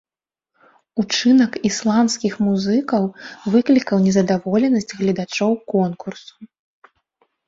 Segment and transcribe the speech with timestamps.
[1.01, 3.03] Учынак ісландскіх музыкаў
[3.55, 6.33] выклікаў незадаволенасць гледачоў конкурсу.